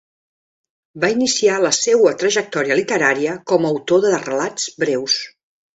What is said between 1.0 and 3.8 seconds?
Va iniciar la seua trajectòria literària com a